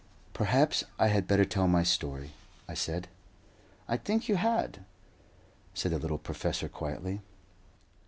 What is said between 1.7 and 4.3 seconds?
story," I said. "I think